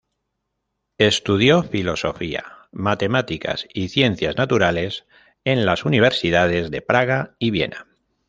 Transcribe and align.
Estudió 0.97 1.61
filosofía, 1.61 2.57
matemáticas 2.71 3.67
y 3.71 3.89
ciencias 3.89 4.35
naturales 4.35 5.05
en 5.43 5.63
las 5.63 5.85
universidades 5.85 6.71
de 6.71 6.81
Praga 6.81 7.35
y 7.37 7.51
Viena. 7.51 7.85